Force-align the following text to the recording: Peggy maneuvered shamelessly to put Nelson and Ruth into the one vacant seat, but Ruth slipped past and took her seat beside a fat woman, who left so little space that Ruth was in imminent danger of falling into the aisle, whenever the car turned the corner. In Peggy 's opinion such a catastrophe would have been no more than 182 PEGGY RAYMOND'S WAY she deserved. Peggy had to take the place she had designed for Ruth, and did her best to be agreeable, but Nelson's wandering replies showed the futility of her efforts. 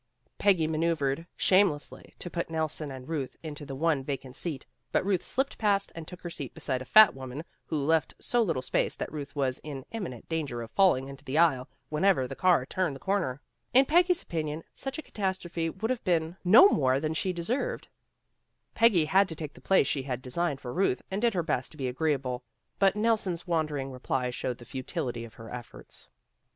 Peggy 0.39 0.65
maneuvered 0.65 1.27
shamelessly 1.37 2.15
to 2.17 2.29
put 2.31 2.49
Nelson 2.49 2.89
and 2.89 3.07
Ruth 3.07 3.35
into 3.43 3.67
the 3.67 3.75
one 3.75 4.03
vacant 4.03 4.35
seat, 4.35 4.65
but 4.91 5.05
Ruth 5.05 5.21
slipped 5.21 5.59
past 5.59 5.91
and 5.93 6.07
took 6.07 6.21
her 6.21 6.29
seat 6.31 6.55
beside 6.55 6.81
a 6.81 6.85
fat 6.85 7.13
woman, 7.13 7.43
who 7.67 7.77
left 7.77 8.15
so 8.17 8.41
little 8.41 8.63
space 8.63 8.95
that 8.95 9.11
Ruth 9.11 9.35
was 9.35 9.59
in 9.59 9.85
imminent 9.91 10.27
danger 10.27 10.63
of 10.63 10.71
falling 10.71 11.07
into 11.07 11.23
the 11.23 11.37
aisle, 11.37 11.69
whenever 11.89 12.27
the 12.27 12.35
car 12.35 12.65
turned 12.65 12.95
the 12.95 12.99
corner. 12.99 13.41
In 13.75 13.85
Peggy 13.85 14.15
's 14.15 14.23
opinion 14.23 14.63
such 14.73 14.97
a 14.97 15.03
catastrophe 15.03 15.69
would 15.69 15.91
have 15.91 16.03
been 16.03 16.35
no 16.43 16.67
more 16.67 16.99
than 16.99 17.11
182 17.11 17.13
PEGGY 17.13 17.13
RAYMOND'S 17.13 17.19
WAY 17.19 17.19
she 17.21 17.33
deserved. 17.59 17.87
Peggy 18.73 19.05
had 19.05 19.29
to 19.29 19.35
take 19.35 19.53
the 19.53 19.61
place 19.61 19.85
she 19.85 20.01
had 20.01 20.23
designed 20.23 20.59
for 20.59 20.73
Ruth, 20.73 21.03
and 21.11 21.21
did 21.21 21.35
her 21.35 21.43
best 21.43 21.69
to 21.73 21.77
be 21.77 21.87
agreeable, 21.87 22.43
but 22.79 22.95
Nelson's 22.95 23.45
wandering 23.45 23.91
replies 23.91 24.33
showed 24.33 24.57
the 24.57 24.65
futility 24.65 25.23
of 25.25 25.35
her 25.35 25.51
efforts. 25.53 26.09